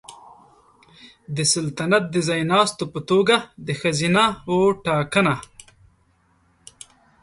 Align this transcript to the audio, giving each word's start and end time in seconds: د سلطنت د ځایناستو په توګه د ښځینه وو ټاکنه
د 1.35 1.37
سلطنت 1.53 2.03
د 2.11 2.15
ځایناستو 2.29 2.83
په 2.93 2.99
توګه 3.09 3.35
د 3.67 3.69
ښځینه 3.81 4.23
وو 4.49 4.61
ټاکنه 4.85 5.35